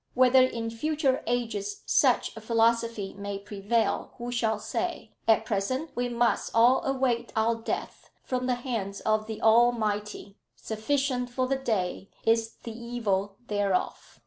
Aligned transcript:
Whether 0.15 0.41
in 0.41 0.71
future 0.71 1.21
ages 1.27 1.83
such 1.85 2.35
a 2.35 2.41
philosophy 2.41 3.13
may 3.13 3.37
prevail, 3.37 4.13
who 4.17 4.31
shall 4.31 4.57
say? 4.57 5.11
At 5.27 5.45
present 5.45 5.91
we 5.93 6.09
must 6.09 6.49
all 6.55 6.83
await 6.83 7.31
our 7.35 7.53
death 7.53 8.09
from 8.23 8.47
the 8.47 8.55
hands 8.55 9.01
of 9.01 9.27
the 9.27 9.39
Almighty. 9.43 10.37
'Sufficient 10.55 11.29
for 11.29 11.45
the 11.47 11.55
day 11.59 12.09
is 12.25 12.53
the 12.63 12.71
evil 12.73 13.35
thereof.' 13.45 14.19